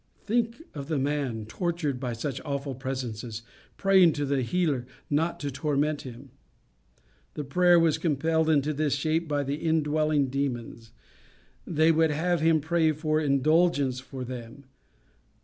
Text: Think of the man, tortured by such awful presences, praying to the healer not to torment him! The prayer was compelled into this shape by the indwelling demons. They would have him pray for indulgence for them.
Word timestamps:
Think 0.23 0.63
of 0.73 0.87
the 0.87 0.97
man, 0.97 1.45
tortured 1.45 1.99
by 1.99 2.13
such 2.13 2.41
awful 2.43 2.73
presences, 2.73 3.43
praying 3.77 4.13
to 4.13 4.25
the 4.25 4.41
healer 4.41 4.87
not 5.11 5.39
to 5.41 5.51
torment 5.51 6.01
him! 6.01 6.31
The 7.35 7.43
prayer 7.43 7.79
was 7.79 7.99
compelled 7.99 8.49
into 8.49 8.73
this 8.73 8.95
shape 8.95 9.27
by 9.27 9.43
the 9.43 9.57
indwelling 9.57 10.29
demons. 10.29 10.91
They 11.67 11.91
would 11.91 12.09
have 12.09 12.41
him 12.41 12.61
pray 12.61 12.93
for 12.93 13.19
indulgence 13.21 13.99
for 13.99 14.23
them. 14.23 14.63